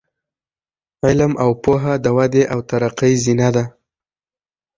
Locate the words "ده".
3.55-3.63